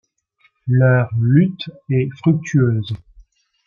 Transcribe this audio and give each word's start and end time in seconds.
Leur 0.65 1.11
lutte 1.19 1.69
est 1.91 2.09
fructueuse. 2.17 2.91